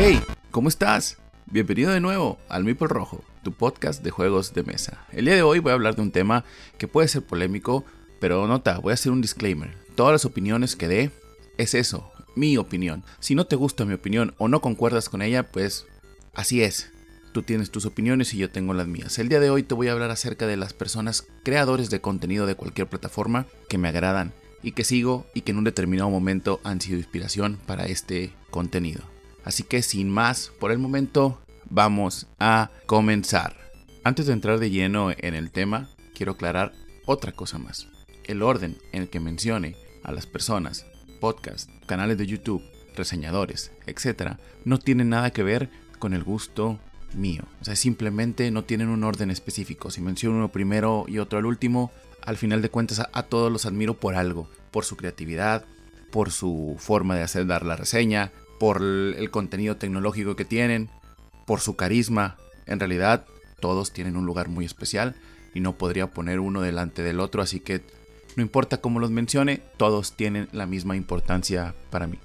Hey, 0.00 0.22
¿cómo 0.52 0.68
estás? 0.68 1.16
Bienvenido 1.46 1.90
de 1.90 1.98
nuevo 1.98 2.38
al 2.48 2.62
Maple 2.62 2.86
Rojo, 2.86 3.24
tu 3.42 3.50
podcast 3.50 4.00
de 4.04 4.12
juegos 4.12 4.54
de 4.54 4.62
mesa. 4.62 5.04
El 5.10 5.24
día 5.24 5.34
de 5.34 5.42
hoy 5.42 5.58
voy 5.58 5.72
a 5.72 5.74
hablar 5.74 5.96
de 5.96 6.02
un 6.02 6.12
tema 6.12 6.44
que 6.78 6.86
puede 6.86 7.08
ser 7.08 7.22
polémico, 7.22 7.84
pero 8.20 8.46
nota, 8.46 8.78
voy 8.78 8.92
a 8.92 8.94
hacer 8.94 9.10
un 9.10 9.20
disclaimer. 9.20 9.76
Todas 9.96 10.12
las 10.12 10.24
opiniones 10.24 10.76
que 10.76 10.86
dé 10.86 11.10
es 11.56 11.74
eso, 11.74 12.12
mi 12.36 12.56
opinión. 12.58 13.02
Si 13.18 13.34
no 13.34 13.48
te 13.48 13.56
gusta 13.56 13.84
mi 13.84 13.94
opinión 13.94 14.36
o 14.38 14.46
no 14.46 14.60
concuerdas 14.60 15.08
con 15.08 15.20
ella, 15.20 15.50
pues 15.50 15.84
así 16.32 16.62
es. 16.62 16.92
Tú 17.32 17.42
tienes 17.42 17.72
tus 17.72 17.84
opiniones 17.84 18.32
y 18.34 18.38
yo 18.38 18.50
tengo 18.52 18.74
las 18.74 18.86
mías. 18.86 19.18
El 19.18 19.28
día 19.28 19.40
de 19.40 19.50
hoy 19.50 19.64
te 19.64 19.74
voy 19.74 19.88
a 19.88 19.92
hablar 19.94 20.12
acerca 20.12 20.46
de 20.46 20.56
las 20.56 20.74
personas 20.74 21.26
creadores 21.42 21.90
de 21.90 22.00
contenido 22.00 22.46
de 22.46 22.54
cualquier 22.54 22.86
plataforma 22.86 23.46
que 23.68 23.78
me 23.78 23.88
agradan 23.88 24.32
y 24.62 24.70
que 24.72 24.84
sigo 24.84 25.26
y 25.34 25.40
que 25.40 25.50
en 25.50 25.58
un 25.58 25.64
determinado 25.64 26.08
momento 26.08 26.60
han 26.62 26.80
sido 26.80 26.98
inspiración 26.98 27.58
para 27.66 27.86
este 27.86 28.32
contenido. 28.50 29.02
Así 29.44 29.62
que 29.62 29.82
sin 29.82 30.10
más, 30.10 30.52
por 30.58 30.72
el 30.72 30.78
momento 30.78 31.40
vamos 31.70 32.26
a 32.38 32.70
comenzar. 32.86 33.56
Antes 34.04 34.26
de 34.26 34.32
entrar 34.32 34.58
de 34.58 34.70
lleno 34.70 35.10
en 35.10 35.34
el 35.34 35.50
tema, 35.50 35.88
quiero 36.14 36.32
aclarar 36.32 36.72
otra 37.06 37.32
cosa 37.32 37.58
más. 37.58 37.88
El 38.24 38.42
orden 38.42 38.76
en 38.92 39.02
el 39.02 39.08
que 39.08 39.20
mencione 39.20 39.76
a 40.02 40.12
las 40.12 40.26
personas, 40.26 40.86
podcasts, 41.20 41.70
canales 41.86 42.18
de 42.18 42.26
YouTube, 42.26 42.62
reseñadores, 42.96 43.72
etc., 43.86 44.36
no 44.64 44.78
tiene 44.78 45.04
nada 45.04 45.30
que 45.30 45.42
ver 45.42 45.70
con 45.98 46.14
el 46.14 46.24
gusto 46.24 46.78
mío. 47.14 47.42
O 47.60 47.64
sea, 47.64 47.76
simplemente 47.76 48.50
no 48.50 48.64
tienen 48.64 48.88
un 48.88 49.04
orden 49.04 49.30
específico. 49.30 49.90
Si 49.90 50.00
menciono 50.00 50.36
uno 50.36 50.48
primero 50.48 51.04
y 51.08 51.18
otro 51.18 51.38
al 51.38 51.46
último, 51.46 51.90
al 52.22 52.36
final 52.36 52.62
de 52.62 52.70
cuentas 52.70 53.00
a, 53.12 53.22
todos 53.22 53.50
los 53.50 53.66
admiro 53.66 53.94
por 53.94 54.14
algo, 54.14 54.48
por 54.70 54.84
su 54.84 54.96
creatividad, 54.96 55.64
por 56.10 56.30
su 56.30 56.76
forma 56.78 57.16
de 57.16 57.22
hacer 57.22 57.46
dar 57.46 57.64
la 57.64 57.76
reseña, 57.76 58.32
por 58.58 58.82
el, 58.82 59.30
contenido 59.30 59.76
tecnológico 59.76 60.36
que 60.36 60.44
tienen, 60.44 60.90
por 61.46 61.60
su 61.60 61.76
carisma. 61.76 62.36
En 62.66 62.80
realidad, 62.80 63.26
todos 63.60 63.92
tienen 63.92 64.16
un 64.16 64.26
lugar 64.26 64.48
muy 64.48 64.64
especial 64.64 65.14
y 65.54 65.60
no 65.60 65.76
podría 65.76 66.08
poner 66.08 66.40
uno 66.40 66.60
delante 66.60 67.02
del 67.02 67.20
otro, 67.20 67.42
así 67.42 67.60
que 67.60 67.82
no 68.36 68.42
importa 68.42 68.80
cómo 68.80 69.00
los 69.00 69.10
mencione, 69.10 69.62
todos 69.76 70.12
tienen 70.12 70.48
la 70.52 70.66
misma 70.66 70.96
importancia 70.96 71.74
para 71.90 72.06
mí. 72.06 72.18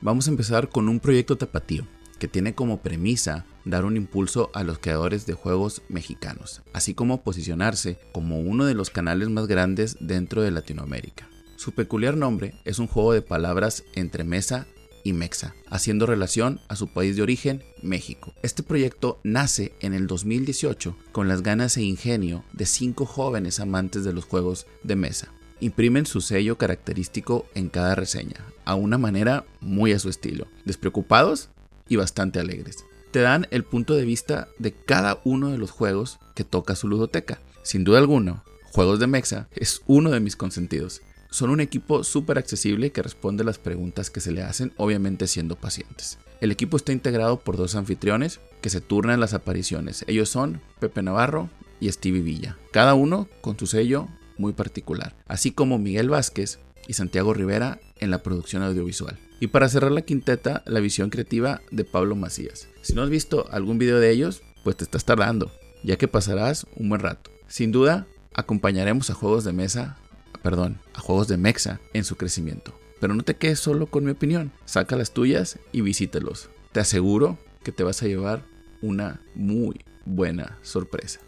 Vamos 0.00 0.26
a 0.26 0.30
empezar 0.30 0.68
con 0.68 0.88
un 0.88 1.00
proyecto 1.00 1.36
tapatío 1.36 1.86
que 2.18 2.28
tiene 2.28 2.54
como 2.54 2.80
premisa 2.80 3.44
dar 3.64 3.84
un 3.84 3.96
impulso 3.96 4.50
a 4.54 4.62
los 4.62 4.78
creadores 4.78 5.26
de 5.26 5.34
juegos 5.34 5.82
mexicanos, 5.88 6.62
así 6.72 6.94
como 6.94 7.22
posicionarse 7.22 7.98
como 8.12 8.40
uno 8.40 8.64
de 8.64 8.74
los 8.74 8.90
canales 8.90 9.28
más 9.28 9.46
grandes 9.46 9.96
dentro 10.00 10.42
de 10.42 10.50
Latinoamérica. 10.50 11.28
Su 11.56 11.72
peculiar 11.72 12.16
nombre 12.16 12.54
es 12.64 12.78
un 12.78 12.86
juego 12.86 13.12
de 13.12 13.22
palabras 13.22 13.84
entre 13.94 14.24
mesa 14.24 14.66
y 15.06 15.12
mexa, 15.12 15.54
haciendo 15.70 16.04
relación 16.04 16.60
a 16.66 16.74
su 16.74 16.88
país 16.88 17.14
de 17.14 17.22
origen, 17.22 17.62
México. 17.80 18.34
Este 18.42 18.64
proyecto 18.64 19.20
nace 19.22 19.72
en 19.80 19.94
el 19.94 20.08
2018 20.08 20.96
con 21.12 21.28
las 21.28 21.42
ganas 21.42 21.76
e 21.76 21.82
ingenio 21.82 22.42
de 22.52 22.66
cinco 22.66 23.06
jóvenes 23.06 23.60
amantes 23.60 24.02
de 24.02 24.12
los 24.12 24.24
juegos 24.24 24.66
de 24.82 24.96
mesa. 24.96 25.28
Imprimen 25.60 26.06
su 26.06 26.20
sello 26.20 26.58
característico 26.58 27.46
en 27.54 27.68
cada 27.68 27.94
reseña, 27.94 28.44
a 28.64 28.74
una 28.74 28.98
manera 28.98 29.44
muy 29.60 29.92
a 29.92 30.00
su 30.00 30.08
estilo, 30.08 30.48
despreocupados 30.64 31.50
y 31.88 31.94
bastante 31.94 32.40
alegres. 32.40 32.84
Te 33.12 33.20
dan 33.20 33.46
el 33.52 33.62
punto 33.62 33.94
de 33.94 34.04
vista 34.04 34.48
de 34.58 34.72
cada 34.72 35.20
uno 35.24 35.50
de 35.50 35.58
los 35.58 35.70
juegos 35.70 36.18
que 36.34 36.42
toca 36.42 36.74
su 36.74 36.88
ludoteca. 36.88 37.40
Sin 37.62 37.84
duda 37.84 37.98
alguna, 37.98 38.42
Juegos 38.76 38.98
de 38.98 39.06
Mexa 39.06 39.48
es 39.54 39.80
uno 39.86 40.10
de 40.10 40.20
mis 40.20 40.36
consentidos. 40.36 41.00
Son 41.30 41.50
un 41.50 41.60
equipo 41.60 42.04
súper 42.04 42.38
accesible 42.38 42.92
que 42.92 43.02
responde 43.02 43.44
las 43.44 43.58
preguntas 43.58 44.10
que 44.10 44.20
se 44.20 44.32
le 44.32 44.42
hacen, 44.42 44.72
obviamente 44.76 45.26
siendo 45.26 45.56
pacientes. 45.56 46.18
El 46.40 46.52
equipo 46.52 46.76
está 46.76 46.92
integrado 46.92 47.40
por 47.40 47.56
dos 47.56 47.74
anfitriones 47.74 48.40
que 48.60 48.70
se 48.70 48.80
turnan 48.80 49.20
las 49.20 49.34
apariciones. 49.34 50.04
Ellos 50.06 50.28
son 50.28 50.60
Pepe 50.80 51.02
Navarro 51.02 51.48
y 51.80 51.90
Stevie 51.90 52.22
Villa, 52.22 52.58
cada 52.72 52.94
uno 52.94 53.28
con 53.40 53.58
su 53.58 53.66
sello 53.66 54.08
muy 54.38 54.52
particular, 54.52 55.14
así 55.28 55.50
como 55.50 55.78
Miguel 55.78 56.10
Vázquez 56.10 56.58
y 56.86 56.92
Santiago 56.92 57.34
Rivera 57.34 57.80
en 57.98 58.10
la 58.10 58.22
producción 58.22 58.62
audiovisual. 58.62 59.18
Y 59.40 59.48
para 59.48 59.68
cerrar 59.68 59.92
la 59.92 60.02
quinteta, 60.02 60.62
la 60.66 60.80
visión 60.80 61.10
creativa 61.10 61.60
de 61.70 61.84
Pablo 61.84 62.16
Macías. 62.16 62.68
Si 62.82 62.94
no 62.94 63.02
has 63.02 63.10
visto 63.10 63.46
algún 63.50 63.78
video 63.78 63.98
de 63.98 64.10
ellos, 64.10 64.42
pues 64.64 64.76
te 64.76 64.84
estás 64.84 65.04
tardando, 65.04 65.52
ya 65.82 65.96
que 65.96 66.08
pasarás 66.08 66.66
un 66.76 66.88
buen 66.88 67.00
rato. 67.00 67.30
Sin 67.48 67.72
duda, 67.72 68.06
acompañaremos 68.34 69.10
a 69.10 69.14
juegos 69.14 69.44
de 69.44 69.52
mesa, 69.52 69.98
perdón, 70.46 70.78
a 70.94 71.00
juegos 71.00 71.26
de 71.26 71.38
mexa 71.38 71.80
en 71.92 72.04
su 72.04 72.14
crecimiento. 72.14 72.78
Pero 73.00 73.14
no 73.14 73.24
te 73.24 73.34
quedes 73.34 73.58
solo 73.58 73.88
con 73.88 74.04
mi 74.04 74.12
opinión, 74.12 74.52
saca 74.64 74.94
las 74.94 75.10
tuyas 75.10 75.58
y 75.72 75.80
visítelos. 75.80 76.50
Te 76.70 76.78
aseguro 76.78 77.36
que 77.64 77.72
te 77.72 77.82
vas 77.82 78.00
a 78.00 78.06
llevar 78.06 78.44
una 78.80 79.20
muy 79.34 79.80
buena 80.04 80.56
sorpresa. 80.62 81.18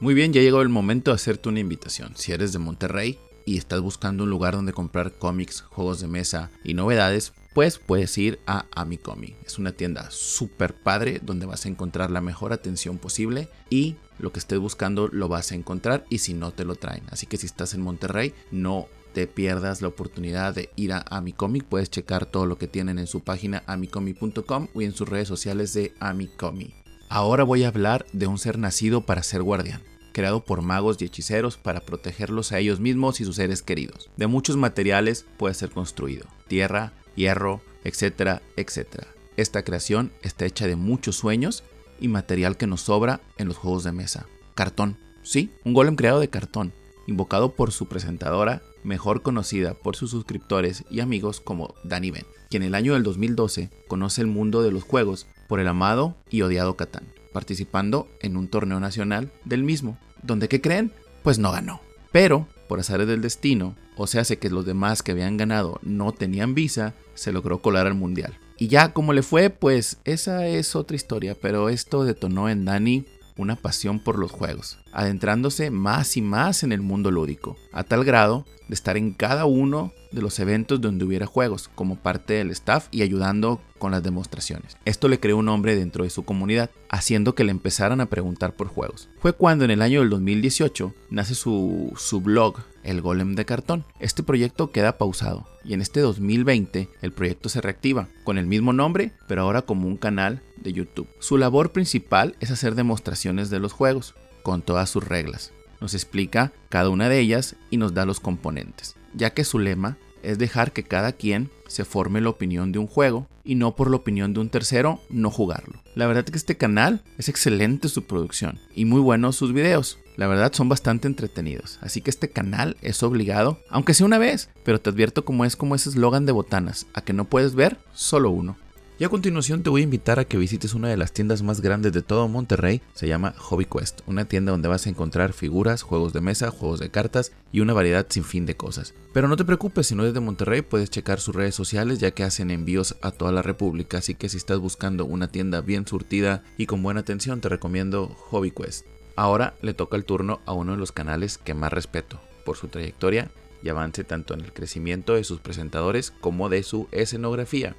Muy 0.00 0.14
bien, 0.14 0.32
ya 0.32 0.40
llegó 0.40 0.62
el 0.62 0.68
momento 0.68 1.12
de 1.12 1.14
hacerte 1.14 1.48
una 1.48 1.60
invitación. 1.60 2.14
Si 2.16 2.32
eres 2.32 2.52
de 2.52 2.58
Monterrey 2.58 3.20
y 3.44 3.56
estás 3.56 3.82
buscando 3.82 4.24
un 4.24 4.30
lugar 4.30 4.54
donde 4.54 4.72
comprar 4.72 5.12
cómics, 5.12 5.60
juegos 5.60 6.00
de 6.00 6.08
mesa 6.08 6.50
y 6.64 6.74
novedades, 6.74 7.34
pues 7.56 7.78
puedes 7.78 8.18
ir 8.18 8.38
a 8.46 8.66
Amicomi. 8.70 9.34
Es 9.46 9.58
una 9.58 9.72
tienda 9.72 10.10
súper 10.10 10.74
padre 10.74 11.22
donde 11.22 11.46
vas 11.46 11.64
a 11.64 11.70
encontrar 11.70 12.10
la 12.10 12.20
mejor 12.20 12.52
atención 12.52 12.98
posible 12.98 13.48
y 13.70 13.96
lo 14.18 14.30
que 14.30 14.40
estés 14.40 14.58
buscando 14.58 15.08
lo 15.08 15.28
vas 15.28 15.52
a 15.52 15.54
encontrar 15.54 16.04
y 16.10 16.18
si 16.18 16.34
no 16.34 16.50
te 16.50 16.66
lo 16.66 16.74
traen. 16.74 17.04
Así 17.08 17.24
que 17.24 17.38
si 17.38 17.46
estás 17.46 17.72
en 17.72 17.80
Monterrey, 17.80 18.34
no 18.50 18.88
te 19.14 19.26
pierdas 19.26 19.80
la 19.80 19.88
oportunidad 19.88 20.54
de 20.54 20.68
ir 20.76 20.92
a 20.92 21.02
Amicomic. 21.08 21.64
Puedes 21.64 21.88
checar 21.88 22.26
todo 22.26 22.44
lo 22.44 22.58
que 22.58 22.68
tienen 22.68 22.98
en 22.98 23.06
su 23.06 23.20
página 23.20 23.62
amicomic.com 23.66 24.68
y 24.74 24.84
en 24.84 24.92
sus 24.92 25.08
redes 25.08 25.28
sociales 25.28 25.72
de 25.72 25.94
Amicomi. 25.98 26.74
Ahora 27.08 27.42
voy 27.42 27.64
a 27.64 27.68
hablar 27.68 28.04
de 28.12 28.26
un 28.26 28.38
ser 28.38 28.58
nacido 28.58 29.06
para 29.06 29.22
ser 29.22 29.42
guardián 29.42 29.80
creado 30.12 30.46
por 30.46 30.62
magos 30.62 30.96
y 30.98 31.04
hechiceros 31.04 31.58
para 31.58 31.80
protegerlos 31.80 32.50
a 32.50 32.58
ellos 32.58 32.80
mismos 32.80 33.20
y 33.20 33.26
sus 33.26 33.36
seres 33.36 33.60
queridos. 33.60 34.08
De 34.16 34.26
muchos 34.26 34.56
materiales 34.56 35.26
puede 35.36 35.52
ser 35.52 35.68
construido, 35.68 36.24
tierra, 36.48 36.94
hierro, 37.16 37.60
etcétera, 37.84 38.42
etcétera. 38.56 39.08
Esta 39.36 39.62
creación 39.62 40.12
está 40.22 40.46
hecha 40.46 40.66
de 40.66 40.76
muchos 40.76 41.16
sueños 41.16 41.64
y 42.00 42.08
material 42.08 42.56
que 42.56 42.66
nos 42.66 42.82
sobra 42.82 43.20
en 43.38 43.48
los 43.48 43.56
juegos 43.56 43.84
de 43.84 43.92
mesa. 43.92 44.26
Cartón, 44.54 44.96
sí, 45.22 45.50
un 45.64 45.74
golem 45.74 45.96
creado 45.96 46.20
de 46.20 46.28
cartón, 46.28 46.72
invocado 47.06 47.54
por 47.54 47.72
su 47.72 47.86
presentadora, 47.86 48.62
mejor 48.82 49.22
conocida 49.22 49.74
por 49.74 49.96
sus 49.96 50.10
suscriptores 50.10 50.84
y 50.90 51.00
amigos 51.00 51.40
como 51.40 51.74
Danny 51.84 52.10
Ben, 52.10 52.26
quien 52.48 52.62
en 52.62 52.68
el 52.68 52.74
año 52.74 52.94
del 52.94 53.02
2012 53.02 53.70
conoce 53.88 54.20
el 54.20 54.26
mundo 54.26 54.62
de 54.62 54.70
los 54.70 54.84
juegos 54.84 55.26
por 55.48 55.60
el 55.60 55.68
amado 55.68 56.16
y 56.30 56.42
odiado 56.42 56.76
Catán, 56.76 57.04
participando 57.32 58.08
en 58.20 58.36
un 58.36 58.48
torneo 58.48 58.80
nacional 58.80 59.30
del 59.44 59.62
mismo, 59.62 59.98
donde 60.22 60.48
¿qué 60.48 60.60
creen? 60.60 60.92
Pues 61.22 61.38
no 61.38 61.52
ganó. 61.52 61.80
Pero, 62.12 62.48
por 62.66 62.80
azares 62.80 63.06
del 63.06 63.20
destino, 63.20 63.74
o 63.96 64.06
sea, 64.06 64.22
hace 64.22 64.38
que 64.38 64.50
los 64.50 64.66
demás 64.66 65.02
que 65.02 65.12
habían 65.12 65.36
ganado 65.36 65.78
no 65.82 66.12
tenían 66.12 66.54
visa, 66.54 66.94
se 67.14 67.32
logró 67.32 67.62
colar 67.62 67.86
al 67.86 67.94
mundial. 67.94 68.38
Y 68.58 68.68
ya 68.68 68.92
como 68.92 69.12
le 69.12 69.22
fue, 69.22 69.50
pues 69.50 69.98
esa 70.04 70.46
es 70.46 70.76
otra 70.76 70.96
historia, 70.96 71.36
pero 71.40 71.68
esto 71.68 72.04
detonó 72.04 72.48
en 72.48 72.64
Dani 72.64 73.04
una 73.36 73.56
pasión 73.56 74.00
por 74.00 74.18
los 74.18 74.30
juegos, 74.30 74.78
adentrándose 74.92 75.70
más 75.70 76.16
y 76.16 76.22
más 76.22 76.62
en 76.62 76.72
el 76.72 76.80
mundo 76.80 77.10
lúdico, 77.10 77.56
a 77.72 77.84
tal 77.84 78.04
grado 78.04 78.46
de 78.68 78.74
estar 78.74 78.96
en 78.96 79.12
cada 79.12 79.44
uno 79.44 79.92
de 80.16 80.22
los 80.22 80.40
eventos 80.40 80.80
donde 80.80 81.04
hubiera 81.04 81.26
juegos, 81.26 81.70
como 81.72 81.94
parte 81.94 82.34
del 82.34 82.50
staff 82.50 82.88
y 82.90 83.02
ayudando 83.02 83.60
con 83.78 83.92
las 83.92 84.02
demostraciones. 84.02 84.76
Esto 84.84 85.06
le 85.06 85.20
creó 85.20 85.36
un 85.36 85.44
nombre 85.44 85.76
dentro 85.76 86.02
de 86.02 86.10
su 86.10 86.24
comunidad, 86.24 86.70
haciendo 86.88 87.36
que 87.36 87.44
le 87.44 87.52
empezaran 87.52 88.00
a 88.00 88.06
preguntar 88.06 88.54
por 88.54 88.66
juegos. 88.66 89.08
Fue 89.20 89.32
cuando 89.32 89.64
en 89.64 89.70
el 89.70 89.82
año 89.82 90.00
del 90.00 90.10
2018 90.10 90.92
nace 91.10 91.36
su, 91.36 91.92
su 91.96 92.20
blog, 92.20 92.56
El 92.82 93.00
Golem 93.00 93.36
de 93.36 93.44
Cartón. 93.44 93.84
Este 94.00 94.24
proyecto 94.24 94.72
queda 94.72 94.98
pausado 94.98 95.46
y 95.64 95.74
en 95.74 95.82
este 95.82 96.00
2020 96.00 96.88
el 97.02 97.12
proyecto 97.12 97.48
se 97.48 97.60
reactiva, 97.60 98.08
con 98.24 98.38
el 98.38 98.46
mismo 98.46 98.72
nombre, 98.72 99.12
pero 99.28 99.42
ahora 99.42 99.62
como 99.62 99.86
un 99.86 99.96
canal 99.96 100.42
de 100.56 100.72
YouTube. 100.72 101.08
Su 101.18 101.36
labor 101.36 101.72
principal 101.72 102.34
es 102.40 102.50
hacer 102.50 102.74
demostraciones 102.74 103.50
de 103.50 103.60
los 103.60 103.72
juegos, 103.72 104.14
con 104.42 104.62
todas 104.62 104.88
sus 104.88 105.04
reglas. 105.04 105.52
Nos 105.80 105.94
explica 105.94 106.52
cada 106.68 106.88
una 106.88 107.08
de 107.08 107.18
ellas 107.18 107.56
y 107.70 107.76
nos 107.76 107.94
da 107.94 108.06
los 108.06 108.20
componentes, 108.20 108.96
ya 109.12 109.30
que 109.30 109.44
su 109.44 109.58
lema 109.58 109.98
es 110.26 110.38
dejar 110.38 110.72
que 110.72 110.82
cada 110.82 111.12
quien 111.12 111.50
se 111.68 111.84
forme 111.84 112.20
la 112.20 112.30
opinión 112.30 112.72
de 112.72 112.78
un 112.80 112.88
juego 112.88 113.28
y 113.44 113.54
no 113.54 113.76
por 113.76 113.90
la 113.90 113.96
opinión 113.96 114.34
de 114.34 114.40
un 114.40 114.48
tercero 114.48 115.00
no 115.08 115.30
jugarlo. 115.30 115.80
La 115.94 116.06
verdad 116.06 116.24
es 116.26 116.32
que 116.32 116.38
este 116.38 116.56
canal 116.56 117.02
es 117.16 117.28
excelente 117.28 117.88
su 117.88 118.06
producción 118.06 118.58
y 118.74 118.84
muy 118.84 119.00
buenos 119.00 119.36
sus 119.36 119.52
videos. 119.52 119.98
La 120.16 120.26
verdad 120.26 120.52
son 120.52 120.68
bastante 120.68 121.06
entretenidos, 121.06 121.78
así 121.80 122.00
que 122.00 122.10
este 122.10 122.30
canal 122.30 122.76
es 122.82 123.02
obligado, 123.02 123.60
aunque 123.68 123.94
sea 123.94 124.06
una 124.06 124.18
vez, 124.18 124.48
pero 124.64 124.80
te 124.80 124.90
advierto 124.90 125.24
como 125.24 125.44
es 125.44 125.56
como 125.56 125.74
ese 125.74 125.90
eslogan 125.90 126.26
de 126.26 126.32
botanas, 126.32 126.86
a 126.94 127.02
que 127.02 127.12
no 127.12 127.26
puedes 127.26 127.54
ver 127.54 127.78
solo 127.92 128.30
uno. 128.30 128.56
Y 128.98 129.04
a 129.04 129.10
continuación 129.10 129.62
te 129.62 129.68
voy 129.68 129.82
a 129.82 129.84
invitar 129.84 130.18
a 130.18 130.24
que 130.24 130.38
visites 130.38 130.72
una 130.72 130.88
de 130.88 130.96
las 130.96 131.12
tiendas 131.12 131.42
más 131.42 131.60
grandes 131.60 131.92
de 131.92 132.00
todo 132.00 132.28
Monterrey, 132.28 132.80
se 132.94 133.06
llama 133.06 133.34
Hobby 133.36 133.66
Quest, 133.66 134.00
una 134.06 134.24
tienda 134.24 134.52
donde 134.52 134.68
vas 134.68 134.86
a 134.86 134.88
encontrar 134.88 135.34
figuras, 135.34 135.82
juegos 135.82 136.14
de 136.14 136.22
mesa, 136.22 136.50
juegos 136.50 136.80
de 136.80 136.88
cartas 136.88 137.32
y 137.52 137.60
una 137.60 137.74
variedad 137.74 138.06
sin 138.08 138.24
fin 138.24 138.46
de 138.46 138.56
cosas. 138.56 138.94
Pero 139.12 139.28
no 139.28 139.36
te 139.36 139.44
preocupes, 139.44 139.88
si 139.88 139.94
no 139.94 140.02
eres 140.02 140.14
de 140.14 140.20
Monterrey 140.20 140.62
puedes 140.62 140.88
checar 140.88 141.20
sus 141.20 141.34
redes 141.34 141.54
sociales 141.54 141.98
ya 141.98 142.12
que 142.12 142.24
hacen 142.24 142.50
envíos 142.50 142.96
a 143.02 143.10
toda 143.10 143.32
la 143.32 143.42
República, 143.42 143.98
así 143.98 144.14
que 144.14 144.30
si 144.30 144.38
estás 144.38 144.60
buscando 144.60 145.04
una 145.04 145.28
tienda 145.28 145.60
bien 145.60 145.86
surtida 145.86 146.42
y 146.56 146.64
con 146.64 146.82
buena 146.82 147.00
atención 147.00 147.42
te 147.42 147.50
recomiendo 147.50 148.08
Hobby 148.08 148.50
Quest. 148.50 148.86
Ahora 149.14 149.56
le 149.60 149.74
toca 149.74 149.98
el 149.98 150.06
turno 150.06 150.40
a 150.46 150.54
uno 150.54 150.72
de 150.72 150.78
los 150.78 150.92
canales 150.92 151.36
que 151.36 151.52
más 151.52 151.70
respeto 151.70 152.18
por 152.46 152.56
su 152.56 152.68
trayectoria 152.68 153.30
y 153.62 153.68
avance 153.68 154.04
tanto 154.04 154.32
en 154.32 154.40
el 154.40 154.54
crecimiento 154.54 155.14
de 155.14 155.24
sus 155.24 155.40
presentadores 155.40 156.12
como 156.22 156.48
de 156.48 156.62
su 156.62 156.88
escenografía. 156.92 157.76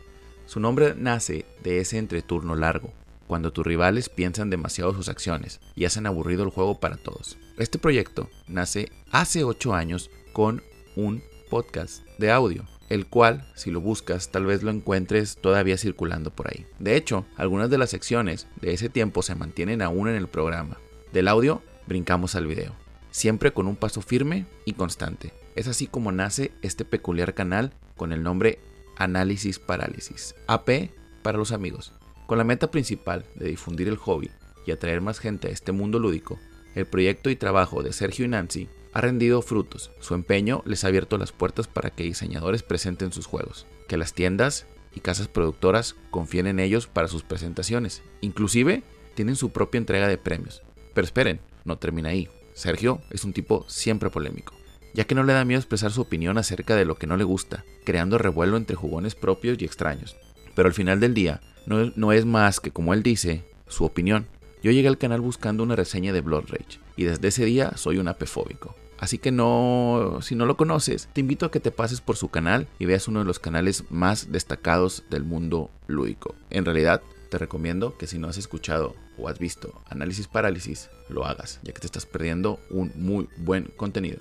Su 0.48 0.62
nombre 0.62 0.96
nace 0.98 1.46
de 1.62 1.80
ese 1.80 1.98
entreturno 1.98 2.56
largo, 2.56 2.94
cuando 3.28 3.52
tus 3.52 3.68
rivales 3.68 4.08
piensan 4.08 4.50
demasiado 4.50 4.94
sus 4.94 5.10
acciones 5.10 5.60
y 5.76 5.84
hacen 5.84 6.06
aburrido 6.06 6.46
el 6.46 6.52
juego 6.52 6.80
para 6.80 6.96
todos. 6.96 7.38
Este 7.58 7.78
proyecto 7.78 8.30
nace 8.48 8.90
hace 9.12 9.44
8 9.44 9.74
años 9.74 10.10
con 10.32 10.64
un 10.96 11.22
podcast 11.50 12.08
de 12.18 12.32
audio, 12.32 12.64
el 12.88 13.08
cual, 13.08 13.46
si 13.56 13.72
lo 13.72 13.82
buscas, 13.82 14.32
tal 14.32 14.46
vez 14.46 14.64
lo 14.64 14.72
encuentres 14.72 15.36
todavía 15.36 15.78
circulando 15.78 16.32
por 16.32 16.48
ahí. 16.48 16.66
De 16.80 16.96
hecho, 16.96 17.26
algunas 17.36 17.70
de 17.70 17.80
las 17.80 17.90
secciones 17.90 18.48
de 18.62 18.72
ese 18.72 18.88
tiempo 18.88 19.24
se 19.24 19.36
mantienen 19.36 19.82
aún 19.82 20.08
en 20.08 20.16
el 20.16 20.30
programa. 20.30 20.78
Del 21.12 21.28
audio, 21.28 21.62
brincamos 21.88 22.36
al 22.36 22.48
video, 22.48 22.74
siempre 23.12 23.52
con 23.52 23.68
un 23.68 23.76
paso 23.76 24.02
firme 24.02 24.46
y 24.64 24.74
constante. 24.74 25.34
Es 25.58 25.68
así 25.68 25.88
como 25.88 26.14
nace 26.14 26.54
este 26.62 26.86
peculiar 26.86 27.34
canal 27.34 27.74
con 27.98 28.14
el 28.14 28.24
nombre 28.24 28.60
Análisis 28.98 29.60
Parálisis, 29.60 30.36
AP 30.48 30.90
para 31.22 31.38
los 31.38 31.52
amigos. 31.52 31.94
Con 32.26 32.38
la 32.38 32.44
meta 32.44 32.72
principal 32.72 33.26
de 33.36 33.48
difundir 33.48 33.88
el 33.88 33.98
hobby 33.98 34.30
y 34.66 34.72
atraer 34.72 35.02
más 35.02 35.20
gente 35.20 35.48
a 35.48 35.52
este 35.52 35.72
mundo 35.72 36.00
lúdico, 36.00 36.40
el 36.76 36.86
proyecto 36.86 37.30
y 37.30 37.36
trabajo 37.36 37.84
de 37.84 37.94
Sergio 37.94 38.26
y 38.26 38.28
Nancy 38.28 38.68
ha 38.94 39.02
rendido 39.02 39.42
frutos. 39.42 39.92
Su 40.00 40.14
empeño 40.14 40.64
les 40.66 40.84
ha 40.84 40.88
abierto 40.88 41.18
las 41.18 41.32
puertas 41.32 41.68
para 41.68 41.92
que 41.92 42.04
diseñadores 42.04 42.64
presenten 42.64 43.12
sus 43.12 43.26
juegos, 43.26 43.66
que 43.88 43.98
las 43.98 44.14
tiendas 44.14 44.66
y 44.94 45.00
casas 45.00 45.28
productoras 45.28 45.96
confíen 46.10 46.48
en 46.48 46.60
ellos 46.60 46.88
para 46.88 47.08
sus 47.08 47.24
presentaciones. 47.24 48.02
Inclusive 48.22 48.84
tienen 49.16 49.36
su 49.36 49.52
propia 49.52 49.78
entrega 49.78 50.08
de 50.08 50.18
premios. 50.18 50.64
Pero 50.94 51.06
esperen, 51.06 51.40
no 51.66 51.78
termina 51.78 52.10
ahí. 52.10 52.30
Sergio 52.54 53.02
es 53.12 53.24
un 53.24 53.34
tipo 53.34 53.66
siempre 53.70 54.10
polémico 54.10 54.57
ya 54.98 55.06
que 55.06 55.14
no 55.14 55.24
le 55.24 55.34
da 55.34 55.46
miedo 55.46 55.60
expresar 55.60 55.92
su 55.92 56.02
opinión 56.02 56.40
acerca 56.40 56.76
de 56.76 56.84
lo 56.84 56.96
que 56.96 57.06
no 57.06 57.18
le 57.18 57.24
gusta, 57.24 57.64
creando 57.84 58.18
revuelo 58.18 58.58
entre 58.58 58.76
jugones 58.76 59.14
propios 59.14 59.62
y 59.62 59.66
extraños. 59.66 60.18
Pero 60.56 60.70
al 60.70 60.74
final 60.74 61.00
del 61.00 61.14
día, 61.14 61.40
no, 61.68 62.12
es 62.12 62.26
más 62.26 62.60
que, 62.60 62.72
como 62.72 62.96
él 62.96 63.04
dice, 63.04 63.46
su 63.68 63.86
opinión. 63.86 64.26
Yo 64.64 64.72
llegué 64.72 64.88
al 64.88 64.98
canal 64.98 65.22
buscando 65.22 65.62
una 65.62 65.76
reseña 65.76 66.14
de 66.14 66.22
Blood 66.22 66.46
Rage, 66.48 66.80
y 66.96 67.04
desde 67.04 67.28
ese 67.28 67.46
día 67.46 67.74
soy 67.78 68.00
un 68.00 68.08
apefóbico. 68.08 68.76
Así 68.98 69.20
que 69.20 69.32
no, 69.32 70.18
si 70.24 70.34
no 70.34 70.48
lo 70.48 70.58
conoces, 70.58 71.10
te 71.14 71.22
invito 71.22 71.46
a 71.46 71.52
que 71.52 71.60
te 71.60 71.70
pases 71.70 72.02
por 72.02 72.18
su 72.18 72.30
canal 72.30 72.68
y 72.80 72.88
veas 72.88 73.08
uno 73.08 73.20
de 73.20 73.26
los 73.26 73.38
canales 73.38 73.84
más 73.92 74.32
destacados 74.32 75.04
del 75.12 75.24
mundo 75.24 75.70
lúdico. 75.86 76.34
En 76.50 76.66
realidad, 76.66 77.04
te 77.30 77.38
recomiendo 77.38 77.96
que 78.00 78.08
si 78.08 78.18
no 78.18 78.30
has 78.30 78.38
escuchado 78.40 78.96
o 79.20 79.30
has 79.30 79.38
visto 79.38 79.80
Análisis 79.90 80.28
Parálisis, 80.28 80.90
lo 81.08 81.26
hagas, 81.26 81.60
ya 81.62 81.72
que 81.72 81.82
te 81.82 81.86
estás 81.86 82.08
perdiendo 82.08 82.60
un 82.72 82.92
muy 82.96 83.30
buen 83.38 83.66
contenido 83.78 84.18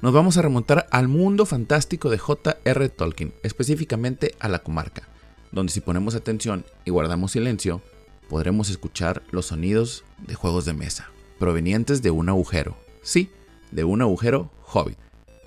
nos 0.00 0.12
vamos 0.12 0.36
a 0.36 0.42
remontar 0.42 0.86
al 0.90 1.08
mundo 1.08 1.44
fantástico 1.44 2.08
de 2.08 2.18
J.R. 2.18 2.88
Tolkien, 2.88 3.34
específicamente 3.42 4.34
a 4.38 4.48
la 4.48 4.60
comarca, 4.60 5.08
donde 5.50 5.72
si 5.72 5.80
ponemos 5.80 6.14
atención 6.14 6.64
y 6.84 6.90
guardamos 6.90 7.32
silencio, 7.32 7.82
podremos 8.28 8.70
escuchar 8.70 9.22
los 9.30 9.46
sonidos 9.46 10.04
de 10.18 10.34
juegos 10.34 10.64
de 10.64 10.74
mesa, 10.74 11.10
provenientes 11.38 12.00
de 12.00 12.10
un 12.10 12.28
agujero. 12.28 12.76
Sí, 13.02 13.30
de 13.72 13.84
un 13.84 14.00
agujero 14.00 14.52
Hobbit. 14.72 14.98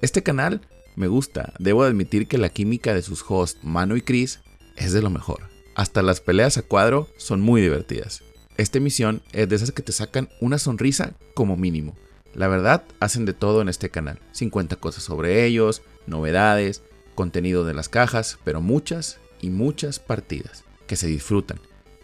Este 0.01 0.21
canal 0.21 0.61
me 0.95 1.07
gusta, 1.07 1.53
debo 1.57 1.83
admitir 1.83 2.27
que 2.27 2.37
la 2.37 2.49
química 2.49 2.93
de 2.93 3.01
sus 3.01 3.23
hosts 3.27 3.63
Mano 3.63 3.95
y 3.95 4.01
Chris 4.01 4.41
es 4.75 4.91
de 4.91 5.01
lo 5.01 5.09
mejor. 5.09 5.49
Hasta 5.75 6.01
las 6.01 6.19
peleas 6.19 6.57
a 6.57 6.63
cuadro 6.63 7.07
son 7.15 7.39
muy 7.39 7.61
divertidas. 7.61 8.23
Esta 8.57 8.79
emisión 8.79 9.21
es 9.31 9.47
de 9.47 9.55
esas 9.55 9.71
que 9.71 9.81
te 9.81 9.93
sacan 9.93 10.27
una 10.41 10.57
sonrisa 10.57 11.13
como 11.33 11.55
mínimo. 11.55 11.95
La 12.33 12.47
verdad, 12.47 12.83
hacen 12.99 13.25
de 13.25 13.33
todo 13.33 13.61
en 13.61 13.69
este 13.69 13.89
canal. 13.89 14.19
50 14.31 14.77
cosas 14.77 15.03
sobre 15.03 15.45
ellos, 15.45 15.81
novedades, 16.07 16.81
contenido 17.15 17.65
de 17.65 17.73
las 17.73 17.89
cajas, 17.89 18.39
pero 18.43 18.61
muchas 18.61 19.19
y 19.41 19.49
muchas 19.49 19.99
partidas 19.99 20.63
que 20.87 20.95
se 20.95 21.07
disfrutan, 21.07 21.59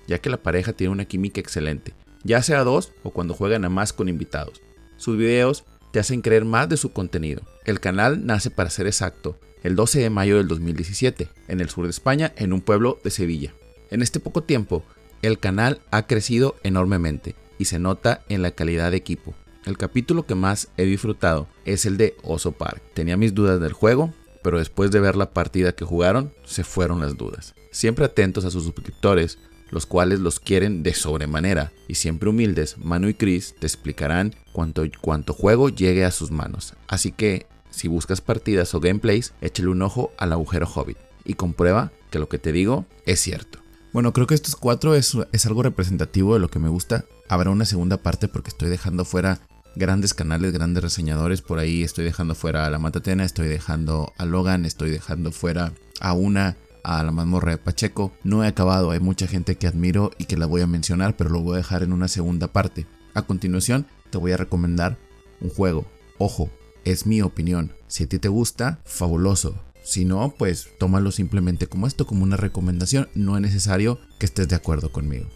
ya 0.08 0.20
que 0.20 0.30
la 0.30 0.38
pareja 0.38 0.74
tiene 0.74 0.92
una 0.92 1.06
química 1.06 1.40
excelente, 1.40 1.94
ya 2.24 2.42
sea 2.42 2.64
dos 2.64 2.92
o 3.04 3.12
cuando 3.12 3.34
juegan 3.34 3.66
a 3.66 3.70
más 3.70 3.94
con 3.94 4.10
invitados. 4.10 4.62
Sus 4.98 5.18
videos 5.18 5.64
te 5.92 6.00
hacen 6.00 6.22
creer 6.22 6.46
más 6.46 6.68
de 6.70 6.78
su 6.78 6.92
contenido. 6.92 7.42
El 7.66 7.80
canal 7.80 8.26
nace 8.26 8.50
para 8.50 8.70
ser 8.70 8.88
exacto 8.88 9.40
el 9.64 9.76
12 9.76 10.00
de 10.00 10.10
mayo 10.10 10.38
del 10.38 10.48
2017, 10.48 11.30
en 11.48 11.60
el 11.60 11.70
sur 11.70 11.86
de 11.86 11.90
España, 11.90 12.32
en 12.38 12.54
un 12.54 12.62
pueblo 12.62 13.00
de 13.04 13.10
Sevilla. 13.10 13.54
En 13.90 14.02
este 14.02 14.20
poco 14.20 14.44
tiempo, 14.44 14.84
el 15.22 15.40
canal 15.40 15.82
ha 15.92 16.06
crecido 16.06 16.56
enormemente 16.64 17.36
y 17.58 17.66
se 17.66 17.80
nota 17.80 18.22
en 18.30 18.42
la 18.42 18.52
calidad 18.52 18.92
de 18.92 18.98
equipo, 18.98 19.34
el 19.68 19.78
capítulo 19.78 20.26
que 20.26 20.36
más 20.36 20.70
he 20.78 20.86
disfrutado 20.86 21.48
es 21.66 21.86
el 21.86 21.98
de 21.98 22.16
Oso 22.24 22.54
Park. 22.54 22.82
Tenía 22.94 23.18
mis 23.18 23.34
dudas 23.34 23.60
del 23.60 23.74
juego, 23.74 24.14
pero 24.44 24.60
después 24.60 24.92
de 24.92 25.00
ver 25.00 25.16
la 25.16 25.32
partida 25.32 25.74
que 25.74 25.86
jugaron, 25.86 26.34
se 26.46 26.64
fueron 26.64 27.02
las 27.02 27.18
dudas. 27.18 27.54
Siempre 27.72 28.06
atentos 28.06 28.46
a 28.46 28.52
sus 28.52 28.64
suscriptores, 28.64 29.40
los 29.70 29.86
cuales 29.86 30.20
los 30.20 30.40
quieren 30.40 30.84
de 30.84 30.94
sobremanera, 30.94 31.72
y 31.88 31.96
siempre 31.96 32.30
humildes, 32.30 32.78
Manu 32.78 33.10
y 33.10 33.14
Chris 33.14 33.56
te 33.60 33.68
explicarán 33.68 34.34
cuánto, 34.54 34.84
cuánto 35.02 35.34
juego 35.34 35.70
llegue 35.70 36.06
a 36.06 36.12
sus 36.12 36.32
manos. 36.32 36.74
Así 36.88 37.12
que, 37.12 37.46
si 37.70 37.88
buscas 37.88 38.22
partidas 38.22 38.74
o 38.74 38.80
gameplays, 38.80 39.34
échale 39.42 39.70
un 39.70 39.82
ojo 39.82 40.12
al 40.18 40.32
agujero 40.32 40.68
Hobbit 40.68 40.98
y 41.26 41.34
comprueba 41.34 41.92
que 42.10 42.20
lo 42.20 42.30
que 42.30 42.40
te 42.40 42.52
digo 42.52 42.86
es 43.06 43.20
cierto. 43.20 43.60
Bueno, 43.94 44.14
creo 44.14 44.28
que 44.28 44.36
estos 44.36 44.56
cuatro 44.56 44.96
es, 44.96 45.18
es 45.32 45.46
algo 45.46 45.64
representativo 45.64 46.34
de 46.34 46.40
lo 46.40 46.50
que 46.50 46.60
me 46.60 46.70
gusta. 46.70 47.06
Habrá 47.30 47.50
una 47.50 47.66
segunda 47.66 47.98
parte 47.98 48.28
porque 48.28 48.50
estoy 48.50 48.70
dejando 48.70 49.06
fuera 49.06 49.42
grandes 49.78 50.14
canales, 50.14 50.52
grandes 50.54 50.84
reseñadores. 50.84 51.42
Por 51.42 51.60
ahí 51.60 51.84
estoy 51.84 52.06
dejando 52.06 52.36
fuera 52.36 52.66
a 52.66 52.70
la 52.70 52.80
Matatena, 52.80 53.24
estoy 53.24 53.48
dejando 53.48 54.14
a 54.18 54.26
Logan, 54.26 54.66
estoy 54.66 54.90
dejando 54.90 55.32
fuera 55.32 55.74
a 56.00 56.14
una, 56.14 56.58
a 56.84 57.04
la 57.04 57.12
mazmorra 57.12 57.52
de 57.52 57.58
Pacheco. 57.58 58.14
No 58.24 58.44
he 58.44 58.48
acabado, 58.48 58.92
hay 58.92 59.00
mucha 59.00 59.28
gente 59.28 59.56
que 59.56 59.68
admiro 59.68 60.12
y 60.18 60.26
que 60.26 60.38
la 60.38 60.46
voy 60.46 60.62
a 60.62 60.68
mencionar, 60.68 61.16
pero 61.16 61.30
lo 61.30 61.42
voy 61.42 61.56
a 61.56 61.58
dejar 61.58 61.84
en 61.84 61.94
una 61.94 62.08
segunda 62.08 62.48
parte. 62.48 62.86
A 63.14 63.22
continuación, 63.22 63.88
te 64.10 64.18
voy 64.18 64.32
a 64.32 64.38
recomendar 64.38 64.98
un 65.40 65.50
juego. 65.50 65.86
Ojo, 66.18 66.50
es 66.84 67.06
mi 67.06 67.22
opinión. 67.22 67.74
Si 67.88 68.04
a 68.04 68.10
ti 68.10 68.20
te 68.20 68.28
gusta, 68.28 68.80
fabuloso. 68.86 69.56
Si 69.84 70.04
no, 70.04 70.36
pues 70.38 70.68
tómalo 70.80 71.12
simplemente 71.12 71.68
como 71.68 71.88
esto, 71.88 72.06
como 72.06 72.24
una 72.24 72.36
recomendación. 72.36 73.08
No 73.16 73.38
es 73.38 73.42
necesario 73.42 74.00
que 74.20 74.26
estés 74.26 74.50
de 74.50 74.56
acuerdo 74.56 74.92
conmigo. 74.92 75.28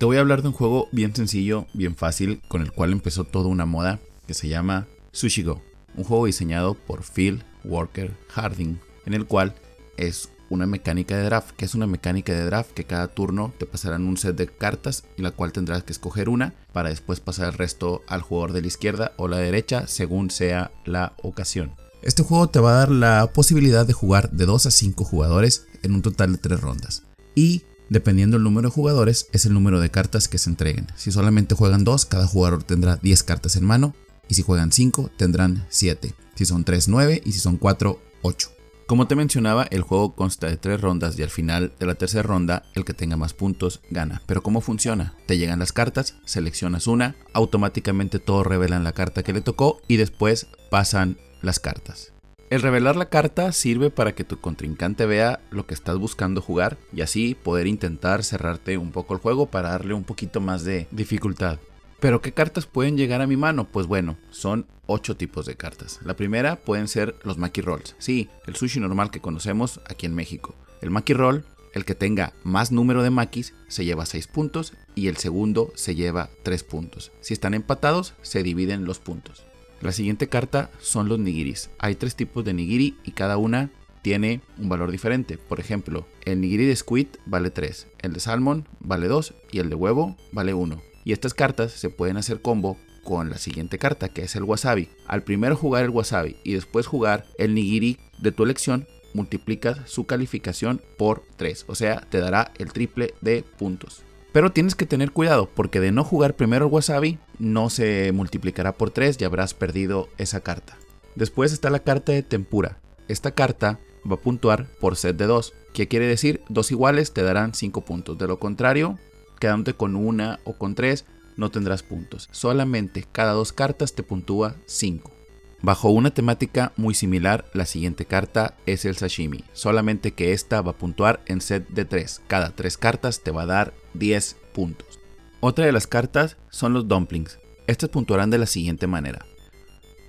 Te 0.00 0.06
voy 0.06 0.16
a 0.16 0.20
hablar 0.20 0.40
de 0.40 0.48
un 0.48 0.54
juego 0.54 0.88
bien 0.92 1.14
sencillo, 1.14 1.66
bien 1.74 1.94
fácil, 1.94 2.40
con 2.48 2.62
el 2.62 2.72
cual 2.72 2.92
empezó 2.92 3.24
toda 3.24 3.48
una 3.48 3.66
moda 3.66 4.00
que 4.26 4.32
se 4.32 4.48
llama 4.48 4.86
Sushi 5.12 5.42
Go. 5.42 5.60
Un 5.94 6.04
juego 6.04 6.24
diseñado 6.24 6.72
por 6.72 7.02
Phil 7.02 7.44
Walker 7.64 8.10
Harding, 8.28 8.80
en 9.04 9.12
el 9.12 9.26
cual 9.26 9.54
es 9.98 10.30
una 10.48 10.64
mecánica 10.64 11.18
de 11.18 11.24
draft, 11.24 11.50
que 11.50 11.66
es 11.66 11.74
una 11.74 11.86
mecánica 11.86 12.32
de 12.32 12.46
draft 12.46 12.70
que 12.70 12.84
cada 12.84 13.08
turno 13.08 13.52
te 13.58 13.66
pasarán 13.66 14.06
un 14.06 14.16
set 14.16 14.36
de 14.36 14.46
cartas 14.46 15.04
y 15.18 15.22
la 15.22 15.32
cual 15.32 15.52
tendrás 15.52 15.82
que 15.82 15.92
escoger 15.92 16.30
una 16.30 16.54
para 16.72 16.88
después 16.88 17.20
pasar 17.20 17.48
el 17.48 17.58
resto 17.58 18.00
al 18.06 18.22
jugador 18.22 18.54
de 18.54 18.62
la 18.62 18.68
izquierda 18.68 19.12
o 19.18 19.28
la 19.28 19.36
derecha 19.36 19.86
según 19.86 20.30
sea 20.30 20.70
la 20.86 21.12
ocasión. 21.22 21.74
Este 22.00 22.22
juego 22.22 22.48
te 22.48 22.58
va 22.58 22.70
a 22.70 22.78
dar 22.78 22.90
la 22.90 23.30
posibilidad 23.34 23.86
de 23.86 23.92
jugar 23.92 24.30
de 24.30 24.46
2 24.46 24.64
a 24.64 24.70
5 24.70 25.04
jugadores 25.04 25.66
en 25.82 25.92
un 25.92 26.00
total 26.00 26.32
de 26.32 26.38
3 26.38 26.58
rondas. 26.58 27.02
Y 27.34 27.64
Dependiendo 27.90 28.36
del 28.36 28.44
número 28.44 28.68
de 28.68 28.74
jugadores, 28.74 29.26
es 29.32 29.46
el 29.46 29.52
número 29.52 29.80
de 29.80 29.90
cartas 29.90 30.28
que 30.28 30.38
se 30.38 30.48
entreguen. 30.48 30.86
Si 30.94 31.10
solamente 31.10 31.56
juegan 31.56 31.82
2, 31.82 32.06
cada 32.06 32.24
jugador 32.24 32.62
tendrá 32.62 32.96
10 33.02 33.24
cartas 33.24 33.56
en 33.56 33.64
mano. 33.64 33.96
Y 34.28 34.34
si 34.34 34.42
juegan 34.42 34.70
5, 34.70 35.10
tendrán 35.16 35.66
7. 35.70 36.14
Si 36.36 36.46
son 36.46 36.62
3, 36.62 36.86
9. 36.86 37.20
Y 37.24 37.32
si 37.32 37.40
son 37.40 37.56
4, 37.56 38.00
8. 38.22 38.50
Como 38.86 39.08
te 39.08 39.16
mencionaba, 39.16 39.64
el 39.64 39.82
juego 39.82 40.14
consta 40.14 40.46
de 40.46 40.56
3 40.56 40.80
rondas 40.80 41.18
y 41.18 41.24
al 41.24 41.30
final 41.30 41.72
de 41.80 41.86
la 41.86 41.96
tercera 41.96 42.22
ronda, 42.22 42.62
el 42.74 42.84
que 42.84 42.94
tenga 42.94 43.16
más 43.16 43.34
puntos 43.34 43.80
gana. 43.90 44.22
Pero 44.24 44.44
¿cómo 44.44 44.60
funciona? 44.60 45.14
Te 45.26 45.36
llegan 45.36 45.58
las 45.58 45.72
cartas, 45.72 46.14
seleccionas 46.24 46.86
una, 46.86 47.16
automáticamente 47.32 48.20
todos 48.20 48.46
revelan 48.46 48.84
la 48.84 48.92
carta 48.92 49.24
que 49.24 49.32
le 49.32 49.40
tocó 49.40 49.80
y 49.88 49.96
después 49.96 50.46
pasan 50.70 51.18
las 51.42 51.58
cartas. 51.58 52.12
El 52.50 52.62
revelar 52.62 52.96
la 52.96 53.08
carta 53.08 53.52
sirve 53.52 53.90
para 53.90 54.16
que 54.16 54.24
tu 54.24 54.40
contrincante 54.40 55.06
vea 55.06 55.38
lo 55.52 55.68
que 55.68 55.74
estás 55.74 55.96
buscando 55.98 56.42
jugar 56.42 56.78
y 56.92 57.02
así 57.02 57.36
poder 57.36 57.68
intentar 57.68 58.24
cerrarte 58.24 58.76
un 58.76 58.90
poco 58.90 59.14
el 59.14 59.20
juego 59.20 59.46
para 59.46 59.70
darle 59.70 59.94
un 59.94 60.02
poquito 60.02 60.40
más 60.40 60.64
de 60.64 60.88
dificultad. 60.90 61.60
Pero 62.00 62.20
¿qué 62.20 62.32
cartas 62.32 62.66
pueden 62.66 62.96
llegar 62.96 63.20
a 63.20 63.28
mi 63.28 63.36
mano? 63.36 63.68
Pues 63.70 63.86
bueno, 63.86 64.16
son 64.30 64.66
8 64.86 65.16
tipos 65.16 65.46
de 65.46 65.54
cartas. 65.54 66.00
La 66.04 66.16
primera 66.16 66.56
pueden 66.56 66.88
ser 66.88 67.14
los 67.22 67.38
Maki 67.38 67.60
Rolls. 67.60 67.94
Sí, 67.98 68.28
el 68.48 68.56
sushi 68.56 68.80
normal 68.80 69.12
que 69.12 69.20
conocemos 69.20 69.80
aquí 69.88 70.06
en 70.06 70.16
México. 70.16 70.56
El 70.80 70.90
Maki 70.90 71.14
Roll 71.14 71.44
El 71.72 71.84
que 71.84 71.94
tenga 71.94 72.32
más 72.42 72.72
número 72.72 73.04
de 73.04 73.10
maquis 73.10 73.54
se 73.68 73.84
lleva 73.84 74.06
6 74.06 74.26
puntos 74.26 74.72
y 74.96 75.06
el 75.06 75.18
segundo 75.18 75.70
se 75.76 75.94
lleva 75.94 76.30
3 76.42 76.64
puntos. 76.64 77.12
Si 77.20 77.32
están 77.32 77.54
empatados, 77.54 78.14
se 78.22 78.42
dividen 78.42 78.86
los 78.86 78.98
puntos. 78.98 79.44
La 79.80 79.92
siguiente 79.92 80.28
carta 80.28 80.70
son 80.80 81.08
los 81.08 81.18
nigiris. 81.18 81.70
Hay 81.78 81.94
tres 81.94 82.14
tipos 82.14 82.44
de 82.44 82.52
nigiri 82.52 82.98
y 83.02 83.12
cada 83.12 83.38
una 83.38 83.70
tiene 84.02 84.40
un 84.58 84.68
valor 84.68 84.90
diferente. 84.90 85.38
Por 85.38 85.60
ejemplo, 85.60 86.06
el 86.24 86.40
nigiri 86.40 86.66
de 86.66 86.76
squid 86.76 87.06
vale 87.26 87.50
3, 87.50 87.86
el 88.00 88.12
de 88.12 88.20
salmon 88.20 88.68
vale 88.80 89.08
2 89.08 89.34
y 89.52 89.58
el 89.58 89.70
de 89.70 89.74
huevo 89.74 90.16
vale 90.32 90.54
1. 90.54 90.82
Y 91.04 91.12
estas 91.12 91.34
cartas 91.34 91.72
se 91.72 91.88
pueden 91.88 92.16
hacer 92.18 92.42
combo 92.42 92.76
con 93.04 93.30
la 93.30 93.38
siguiente 93.38 93.78
carta 93.78 94.10
que 94.10 94.22
es 94.22 94.36
el 94.36 94.44
wasabi. 94.44 94.88
Al 95.06 95.22
primero 95.22 95.56
jugar 95.56 95.84
el 95.84 95.90
wasabi 95.90 96.36
y 96.44 96.52
después 96.52 96.86
jugar 96.86 97.26
el 97.38 97.54
nigiri 97.54 97.98
de 98.18 98.32
tu 98.32 98.44
elección, 98.44 98.86
multiplicas 99.14 99.78
su 99.86 100.04
calificación 100.06 100.82
por 100.98 101.24
3, 101.36 101.64
o 101.68 101.74
sea, 101.74 102.02
te 102.10 102.20
dará 102.20 102.52
el 102.58 102.72
triple 102.72 103.14
de 103.22 103.42
puntos. 103.42 104.04
Pero 104.32 104.52
tienes 104.52 104.74
que 104.74 104.86
tener 104.86 105.10
cuidado 105.10 105.48
porque 105.54 105.80
de 105.80 105.92
no 105.92 106.04
jugar 106.04 106.36
primero 106.36 106.66
el 106.66 106.72
wasabi 106.72 107.18
no 107.38 107.70
se 107.70 108.12
multiplicará 108.12 108.72
por 108.76 108.90
3 108.90 109.16
y 109.20 109.24
habrás 109.24 109.54
perdido 109.54 110.08
esa 110.18 110.40
carta. 110.40 110.78
Después 111.16 111.52
está 111.52 111.70
la 111.70 111.80
carta 111.80 112.12
de 112.12 112.22
tempura. 112.22 112.78
Esta 113.08 113.32
carta 113.32 113.80
va 114.08 114.14
a 114.14 114.20
puntuar 114.20 114.66
por 114.80 114.96
set 114.96 115.16
de 115.16 115.26
2. 115.26 115.52
¿Qué 115.74 115.88
quiere 115.88 116.06
decir? 116.06 116.42
Dos 116.48 116.70
iguales 116.70 117.12
te 117.12 117.22
darán 117.22 117.54
5 117.54 117.80
puntos. 117.84 118.18
De 118.18 118.28
lo 118.28 118.38
contrario, 118.38 118.98
quedándote 119.40 119.74
con 119.74 119.96
una 119.96 120.38
o 120.44 120.52
con 120.52 120.74
3 120.74 121.04
no 121.36 121.50
tendrás 121.50 121.82
puntos. 121.82 122.28
Solamente 122.30 123.04
cada 123.10 123.32
dos 123.32 123.52
cartas 123.52 123.94
te 123.94 124.02
puntúa 124.02 124.54
5. 124.66 125.19
Bajo 125.62 125.90
una 125.90 126.10
temática 126.10 126.72
muy 126.76 126.94
similar, 126.94 127.44
la 127.52 127.66
siguiente 127.66 128.06
carta 128.06 128.56
es 128.64 128.86
el 128.86 128.96
sashimi, 128.96 129.44
solamente 129.52 130.12
que 130.12 130.32
esta 130.32 130.62
va 130.62 130.70
a 130.70 130.78
puntuar 130.78 131.20
en 131.26 131.42
set 131.42 131.68
de 131.68 131.84
3. 131.84 132.22
Cada 132.28 132.50
3 132.50 132.78
cartas 132.78 133.22
te 133.22 133.30
va 133.30 133.42
a 133.42 133.46
dar 133.46 133.74
10 133.92 134.38
puntos. 134.54 135.00
Otra 135.40 135.66
de 135.66 135.72
las 135.72 135.86
cartas 135.86 136.38
son 136.48 136.72
los 136.72 136.88
dumplings. 136.88 137.38
Estas 137.66 137.90
puntuarán 137.90 138.30
de 138.30 138.38
la 138.38 138.46
siguiente 138.46 138.86
manera. 138.86 139.26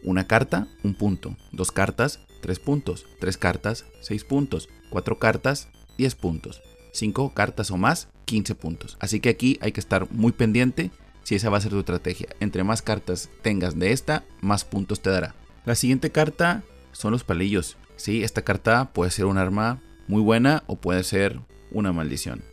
Una 0.03 0.25
carta, 0.25 0.67
un 0.84 0.93
punto. 0.93 1.36
Dos 1.51 1.72
cartas, 1.74 2.22
3 2.41 2.60
puntos, 2.60 3.05
3 3.20 3.38
cartas, 3.38 3.86
6 4.00 4.24
puntos, 4.24 4.70
4 4.89 5.20
cartas, 5.20 5.67
10 5.98 6.15
puntos, 6.15 6.62
5 6.93 7.34
cartas 7.34 7.72
o 7.72 7.77
más, 7.77 8.08
15 8.24 8.55
puntos. 8.55 8.98
Así 9.01 9.20
que 9.20 9.27
aquí 9.27 9.60
hay 9.62 9.74
que 9.74 9.81
estar 9.81 10.10
muy 10.12 10.31
pendiente 10.31 10.91
si 11.24 11.36
esa 11.36 11.50
va 11.50 11.58
a 11.58 11.62
ser 11.62 11.72
tu 11.72 11.79
estrategia. 11.79 12.29
Entre 12.39 12.63
más 12.63 12.81
cartas 12.81 13.29
tengas 13.41 13.77
de 13.77 13.91
esta, 13.91 14.24
más 14.39 14.63
puntos 14.63 15.01
te 15.01 15.10
dará. 15.10 15.36
La 15.65 15.75
siguiente 15.75 16.12
carta 16.12 16.63
son 16.91 17.12
los 17.12 17.24
palillos. 17.24 17.77
Sí, 17.96 18.24
esta 18.24 18.41
carta 18.41 18.91
puede 18.94 19.12
ser 19.12 19.25
un 19.25 19.38
arma 19.38 19.80
muy 20.08 20.22
buena 20.22 20.63
o 20.68 20.75
puede 20.75 21.03
ser 21.03 21.39
una 21.72 21.94
maldición. 21.94 22.44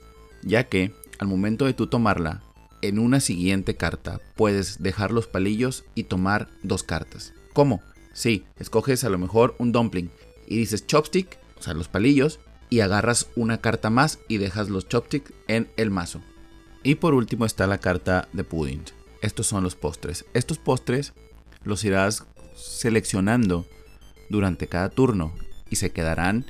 Ya 0.42 0.64
que 0.64 0.92
al 1.18 1.28
momento 1.28 1.64
de 1.64 1.72
tú 1.72 1.86
tomarla, 1.86 2.42
en 2.82 2.98
una 2.98 3.20
siguiente 3.20 3.76
carta 3.76 4.20
puedes 4.36 4.82
dejar 4.82 5.10
los 5.10 5.26
palillos 5.26 5.84
y 5.94 6.04
tomar 6.04 6.48
dos 6.62 6.82
cartas. 6.82 7.32
¿Cómo? 7.52 7.82
Sí, 8.12 8.44
escoges 8.58 9.04
a 9.04 9.10
lo 9.10 9.18
mejor 9.18 9.56
un 9.58 9.72
dumpling 9.72 10.10
y 10.46 10.58
dices 10.58 10.86
chopstick, 10.86 11.38
o 11.58 11.62
sea, 11.62 11.74
los 11.74 11.88
palillos, 11.88 12.40
y 12.70 12.80
agarras 12.80 13.28
una 13.34 13.60
carta 13.60 13.90
más 13.90 14.18
y 14.28 14.36
dejas 14.36 14.68
los 14.68 14.88
chopsticks 14.88 15.32
en 15.48 15.68
el 15.76 15.90
mazo. 15.90 16.20
Y 16.82 16.96
por 16.96 17.14
último 17.14 17.46
está 17.46 17.66
la 17.66 17.78
carta 17.78 18.28
de 18.32 18.44
pudding. 18.44 18.84
Estos 19.22 19.46
son 19.46 19.64
los 19.64 19.74
postres. 19.74 20.26
Estos 20.34 20.58
postres 20.58 21.14
los 21.64 21.84
irás 21.84 22.26
seleccionando 22.58 23.66
durante 24.28 24.66
cada 24.66 24.90
turno 24.90 25.34
y 25.70 25.76
se 25.76 25.90
quedarán 25.90 26.46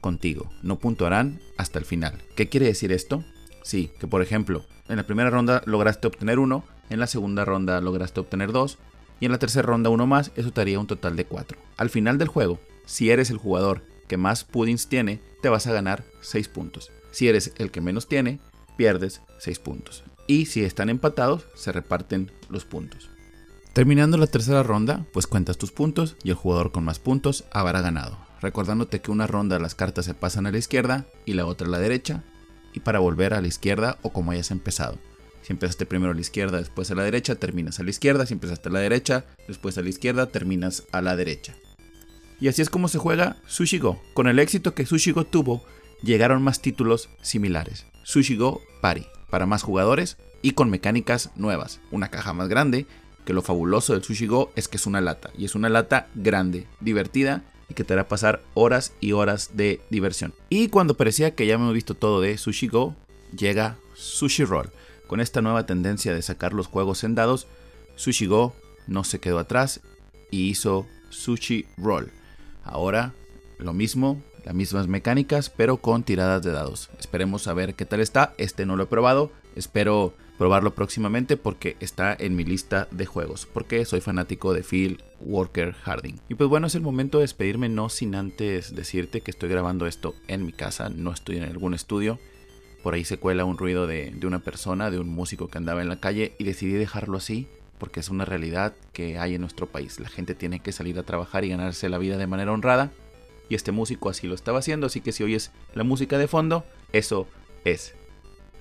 contigo. 0.00 0.50
No 0.62 0.78
puntuarán 0.78 1.40
hasta 1.56 1.78
el 1.78 1.84
final. 1.84 2.18
¿Qué 2.34 2.48
quiere 2.48 2.66
decir 2.66 2.92
esto? 2.92 3.24
Sí, 3.62 3.90
que 3.98 4.06
por 4.06 4.22
ejemplo, 4.22 4.64
en 4.88 4.96
la 4.96 5.06
primera 5.06 5.30
ronda 5.30 5.62
lograste 5.66 6.08
obtener 6.08 6.38
uno, 6.38 6.64
en 6.90 7.00
la 7.00 7.06
segunda 7.06 7.44
ronda 7.44 7.80
lograste 7.80 8.20
obtener 8.20 8.52
dos, 8.52 8.78
y 9.20 9.26
en 9.26 9.32
la 9.32 9.38
tercera 9.38 9.66
ronda 9.66 9.88
uno 9.88 10.06
más, 10.06 10.32
eso 10.34 10.52
te 10.52 10.60
haría 10.60 10.80
un 10.80 10.88
total 10.88 11.14
de 11.14 11.24
4. 11.24 11.56
Al 11.76 11.90
final 11.90 12.18
del 12.18 12.28
juego, 12.28 12.58
si 12.86 13.10
eres 13.10 13.30
el 13.30 13.36
jugador 13.36 13.82
que 14.08 14.16
más 14.16 14.42
puddings 14.42 14.88
tiene, 14.88 15.20
te 15.40 15.48
vas 15.48 15.66
a 15.68 15.72
ganar 15.72 16.04
6 16.22 16.48
puntos. 16.48 16.90
Si 17.12 17.28
eres 17.28 17.52
el 17.58 17.70
que 17.70 17.80
menos 17.80 18.08
tiene, 18.08 18.40
pierdes 18.76 19.22
6 19.38 19.60
puntos. 19.60 20.02
Y 20.26 20.46
si 20.46 20.64
están 20.64 20.88
empatados, 20.88 21.46
se 21.54 21.70
reparten 21.70 22.32
los 22.48 22.64
puntos. 22.64 23.10
Terminando 23.72 24.18
la 24.18 24.26
tercera 24.26 24.62
ronda, 24.62 25.06
pues 25.14 25.26
cuentas 25.26 25.56
tus 25.56 25.72
puntos 25.72 26.16
y 26.22 26.28
el 26.28 26.36
jugador 26.36 26.72
con 26.72 26.84
más 26.84 26.98
puntos 26.98 27.44
habrá 27.50 27.80
ganado. 27.80 28.18
Recordándote 28.42 29.00
que 29.00 29.10
una 29.10 29.26
ronda 29.26 29.58
las 29.58 29.74
cartas 29.74 30.04
se 30.04 30.12
pasan 30.12 30.46
a 30.46 30.50
la 30.50 30.58
izquierda 30.58 31.06
y 31.24 31.32
la 31.32 31.46
otra 31.46 31.66
a 31.66 31.70
la 31.70 31.78
derecha, 31.78 32.22
y 32.74 32.80
para 32.80 32.98
volver 32.98 33.32
a 33.32 33.40
la 33.40 33.48
izquierda 33.48 33.96
o 34.02 34.12
como 34.12 34.32
hayas 34.32 34.50
empezado. 34.50 34.98
Si 35.40 35.54
empezaste 35.54 35.86
primero 35.86 36.12
a 36.12 36.14
la 36.14 36.20
izquierda, 36.20 36.58
después 36.58 36.90
a 36.90 36.94
la 36.94 37.02
derecha, 37.02 37.36
terminas 37.36 37.80
a 37.80 37.82
la 37.82 37.90
izquierda. 37.90 38.26
Si 38.26 38.34
empezaste 38.34 38.68
a 38.68 38.72
la 38.72 38.80
derecha, 38.80 39.24
después 39.48 39.78
a 39.78 39.82
la 39.82 39.88
izquierda, 39.88 40.26
terminas 40.26 40.84
a 40.92 41.00
la 41.00 41.16
derecha. 41.16 41.54
Y 42.40 42.48
así 42.48 42.60
es 42.60 42.70
como 42.70 42.88
se 42.88 42.98
juega 42.98 43.36
Sushi 43.46 43.78
Go. 43.78 44.00
Con 44.12 44.26
el 44.26 44.38
éxito 44.38 44.74
que 44.74 44.86
Sushi 44.86 45.12
Go 45.12 45.24
tuvo, 45.24 45.64
llegaron 46.02 46.42
más 46.42 46.60
títulos 46.60 47.08
similares. 47.22 47.86
Sushi 48.02 48.36
Go 48.36 48.60
Party, 48.82 49.06
para 49.30 49.46
más 49.46 49.62
jugadores 49.62 50.18
y 50.42 50.52
con 50.52 50.70
mecánicas 50.70 51.30
nuevas. 51.36 51.80
Una 51.90 52.08
caja 52.08 52.32
más 52.32 52.48
grande, 52.48 52.86
que 53.24 53.32
lo 53.32 53.42
fabuloso 53.42 53.92
del 53.92 54.02
Sushi 54.02 54.26
Go 54.26 54.52
es 54.56 54.68
que 54.68 54.76
es 54.76 54.86
una 54.86 55.00
lata. 55.00 55.30
Y 55.36 55.44
es 55.44 55.54
una 55.54 55.68
lata 55.68 56.08
grande, 56.14 56.66
divertida 56.80 57.42
y 57.68 57.74
que 57.74 57.84
te 57.84 57.92
hará 57.92 58.08
pasar 58.08 58.42
horas 58.54 58.92
y 59.00 59.12
horas 59.12 59.50
de 59.54 59.80
diversión. 59.90 60.34
Y 60.48 60.68
cuando 60.68 60.96
parecía 60.96 61.34
que 61.34 61.46
ya 61.46 61.58
me 61.58 61.70
he 61.70 61.74
visto 61.74 61.94
todo 61.94 62.20
de 62.20 62.36
Sushi 62.38 62.68
Go, 62.68 62.96
llega 63.36 63.76
Sushi 63.94 64.44
Roll 64.44 64.70
con 65.12 65.20
esta 65.20 65.42
nueva 65.42 65.66
tendencia 65.66 66.14
de 66.14 66.22
sacar 66.22 66.54
los 66.54 66.68
juegos 66.68 67.04
en 67.04 67.14
dados, 67.14 67.46
Sushi 67.96 68.24
Go 68.24 68.54
no 68.86 69.04
se 69.04 69.20
quedó 69.20 69.38
atrás 69.38 69.82
y 70.30 70.48
hizo 70.48 70.86
Sushi 71.10 71.66
Roll. 71.76 72.10
Ahora 72.64 73.12
lo 73.58 73.74
mismo, 73.74 74.22
las 74.46 74.54
mismas 74.54 74.88
mecánicas, 74.88 75.50
pero 75.50 75.76
con 75.76 76.02
tiradas 76.02 76.42
de 76.42 76.52
dados. 76.52 76.88
Esperemos 76.98 77.46
a 77.46 77.52
ver 77.52 77.74
qué 77.74 77.84
tal 77.84 78.00
está. 78.00 78.32
Este 78.38 78.64
no 78.64 78.74
lo 78.76 78.84
he 78.84 78.86
probado. 78.86 79.30
Espero 79.54 80.14
probarlo 80.42 80.74
próximamente 80.74 81.36
porque 81.36 81.76
está 81.78 82.16
en 82.18 82.34
mi 82.34 82.42
lista 82.42 82.88
de 82.90 83.06
juegos. 83.06 83.46
Porque 83.46 83.84
soy 83.84 84.00
fanático 84.00 84.52
de 84.52 84.64
Phil 84.64 85.00
Walker 85.20 85.72
Harding. 85.72 86.18
Y 86.28 86.34
pues 86.34 86.50
bueno, 86.50 86.66
es 86.66 86.74
el 86.74 86.80
momento 86.80 87.18
de 87.18 87.22
despedirme, 87.22 87.68
no 87.68 87.88
sin 87.88 88.16
antes 88.16 88.74
decirte 88.74 89.20
que 89.20 89.30
estoy 89.30 89.48
grabando 89.48 89.86
esto 89.86 90.16
en 90.26 90.44
mi 90.44 90.50
casa, 90.50 90.88
no 90.88 91.12
estoy 91.12 91.36
en 91.36 91.44
algún 91.44 91.74
estudio. 91.74 92.18
Por 92.82 92.94
ahí 92.94 93.04
se 93.04 93.18
cuela 93.18 93.44
un 93.44 93.56
ruido 93.56 93.86
de, 93.86 94.12
una 94.24 94.40
persona, 94.40 94.90
de 94.90 94.98
un 94.98 95.10
músico 95.10 95.46
que 95.46 95.58
andaba 95.58 95.80
en 95.80 95.88
la 95.88 96.00
calle 96.00 96.34
y 96.40 96.42
decidí 96.42 96.72
dejarlo 96.72 97.18
así 97.18 97.46
porque 97.78 98.00
es 98.00 98.08
una 98.08 98.24
realidad 98.24 98.74
que 98.92 99.20
hay 99.20 99.36
en 99.36 99.42
nuestro 99.42 99.68
país. 99.68 100.00
La 100.00 100.08
gente 100.08 100.34
tiene 100.34 100.58
que 100.58 100.72
salir 100.72 100.98
a 100.98 101.04
trabajar 101.04 101.44
y 101.44 101.50
ganarse 101.50 101.88
la 101.88 101.98
vida 101.98 102.16
de 102.16 102.26
manera 102.26 102.50
honrada 102.50 102.90
y 103.48 103.54
este 103.54 103.70
músico 103.70 104.10
así 104.10 104.26
lo 104.26 104.34
estaba 104.34 104.58
haciendo, 104.58 104.88
así 104.88 105.02
que 105.02 105.12
si 105.12 105.22
oyes 105.22 105.52
la 105.72 105.84
música 105.84 106.18
de 106.18 106.26
fondo, 106.26 106.64
eso 106.92 107.28
es. 107.64 107.94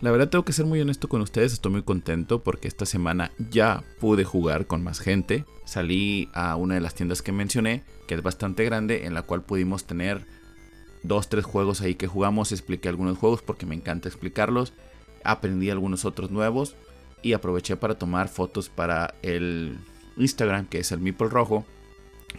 La 0.02 0.10
verdad 0.10 0.30
tengo 0.30 0.44
que 0.44 0.54
ser 0.54 0.66
muy 0.66 0.82
honesto 0.82 1.08
con 1.08 1.22
ustedes, 1.22 1.54
estoy 1.54 1.74
muy 1.74 1.84
contento 1.84 2.42
porque 2.42 2.68
esta 2.68 2.88
semana 2.88 3.32
ya 3.52 3.84
pude 4.00 4.24
jugar 4.24 4.66
con 4.66 4.84
más 4.84 5.00
gente. 5.00 5.46
Salí 5.64 6.28
a 6.34 6.56
una 6.56 6.74
de 6.74 6.82
las 6.82 6.96
tiendas 6.96 7.22
que 7.22 7.32
mencioné, 7.32 7.84
que 8.08 8.16
es 8.16 8.24
bastante 8.24 8.66
grande, 8.66 9.06
en 9.06 9.14
la 9.14 9.22
cual 9.22 9.44
pudimos 9.44 9.86
tener 9.86 10.26
dos, 11.04 11.30
tres 11.30 11.46
juegos 11.46 11.82
ahí 11.82 11.94
que 11.94 12.08
jugamos, 12.08 12.52
expliqué 12.52 12.90
algunos 12.90 13.20
juegos 13.20 13.44
porque 13.44 13.68
me 13.68 13.76
encanta 13.76 14.10
explicarlos, 14.10 14.74
aprendí 15.24 15.70
algunos 15.70 16.04
otros 16.04 16.32
nuevos 16.32 16.76
y 17.22 17.34
aproveché 17.34 17.76
para 17.76 18.00
tomar 18.00 18.28
fotos 18.28 18.70
para 18.70 19.14
el 19.22 19.78
Instagram 20.18 20.66
que 20.66 20.80
es 20.80 20.92
el 20.92 21.00
Meeple 21.00 21.30
Rojo 21.30 21.64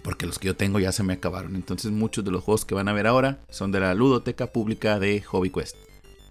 porque 0.02 0.26
los 0.26 0.40
que 0.40 0.49
yo 0.49 0.57
tengo 0.57 0.81
ya 0.81 0.90
se 0.90 1.04
me 1.04 1.12
acabaron. 1.12 1.54
Entonces 1.54 1.92
muchos 1.92 2.25
de 2.25 2.33
los 2.33 2.42
juegos 2.42 2.64
que 2.64 2.75
van 2.75 2.88
a 2.88 2.92
ver 2.92 3.07
ahora 3.07 3.38
son 3.50 3.71
de 3.71 3.78
la 3.78 3.95
ludoteca 3.95 4.49
pública 4.49 4.99
de 4.99 5.21
Hobby 5.21 5.50
Quest. 5.50 5.76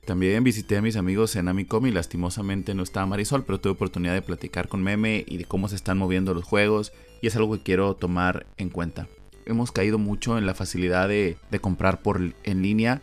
También 0.05 0.43
visité 0.43 0.77
a 0.77 0.81
mis 0.81 0.95
amigos 0.95 1.35
en 1.35 1.47
Amicom 1.47 1.85
y 1.85 1.91
lastimosamente 1.91 2.73
no 2.73 2.83
estaba 2.83 3.05
Marisol, 3.05 3.43
pero 3.43 3.59
tuve 3.59 3.73
oportunidad 3.73 4.13
de 4.13 4.21
platicar 4.21 4.67
con 4.67 4.81
Meme 4.81 5.23
y 5.27 5.37
de 5.37 5.45
cómo 5.45 5.67
se 5.67 5.75
están 5.75 5.97
moviendo 5.97 6.33
los 6.33 6.43
juegos 6.43 6.91
y 7.21 7.27
es 7.27 7.35
algo 7.35 7.53
que 7.53 7.63
quiero 7.63 7.95
tomar 7.95 8.45
en 8.57 8.69
cuenta 8.69 9.07
hemos 9.45 9.71
caído 9.71 9.97
mucho 9.97 10.37
en 10.37 10.45
la 10.45 10.53
facilidad 10.53 11.07
de, 11.07 11.37
comprar 11.59 12.01
por 12.01 12.21
en 12.43 12.61
línea 12.61 13.01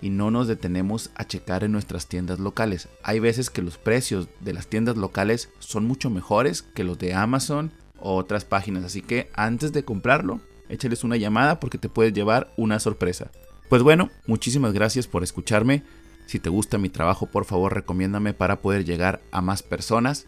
y 0.00 0.10
no 0.10 0.30
nos 0.30 0.46
detenemos 0.46 1.10
a 1.16 1.26
checar 1.26 1.64
en 1.64 1.72
nuestras 1.72 2.06
tiendas 2.06 2.38
locales. 2.38 2.88
Hay 3.02 3.18
veces 3.18 3.50
que 3.50 3.62
los 3.62 3.78
precios 3.78 4.28
de 4.40 4.52
las 4.52 4.68
tiendas 4.68 4.96
locales 4.96 5.50
son 5.58 5.84
mucho 5.86 6.08
mejores 6.08 6.62
que 6.62 6.84
los 6.84 6.98
de 6.98 7.14
Amazon 7.14 7.72
o 7.98 8.14
otras 8.14 8.44
páginas, 8.44 8.84
así 8.84 9.02
que 9.02 9.28
antes 9.34 9.72
de 9.72 9.84
comprarlo, 9.84 10.40
échales 10.68 11.02
una 11.02 11.16
llamada 11.16 11.58
porque 11.58 11.78
te 11.78 11.88
puedes 11.88 12.12
llevar 12.12 12.52
una 12.56 12.78
sorpresa. 12.78 13.30
Pues 13.68 13.82
bueno, 13.82 14.10
muchísimas 14.26 14.72
gracias 14.72 15.06
por 15.06 15.22
escucharme. 15.22 15.82
Si 16.28 16.38
te 16.38 16.50
gusta 16.50 16.76
mi 16.76 16.90
trabajo, 16.90 17.24
por 17.24 17.46
favor 17.46 17.72
recomiéndame 17.72 18.34
para 18.34 18.60
poder 18.60 18.84
llegar 18.84 19.22
a 19.32 19.40
más 19.40 19.62
personas. 19.62 20.26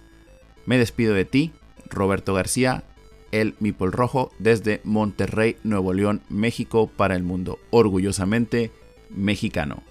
Me 0.64 0.78
despido 0.78 1.12
de 1.12 1.26
ti, 1.26 1.52
Roberto 1.90 2.33
García, 2.33 2.85
el 3.33 3.54
Mipol 3.61 3.92
Rojo 3.92 4.33
desde 4.38 4.80
Monterrey, 4.83 5.59
Nuevo 5.62 5.92
León, 5.92 6.23
México 6.30 6.87
para 6.88 7.16
el 7.16 7.23
mundo. 7.23 7.59
Orgullosamente 7.69 8.73
mexicano. 9.11 9.83